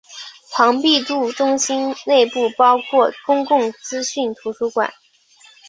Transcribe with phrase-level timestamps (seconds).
[0.49, 4.91] 庞毕度中心内部包括公共资讯图书馆。